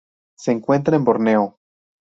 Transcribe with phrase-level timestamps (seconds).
[0.35, 1.59] Se encuentra Borneo.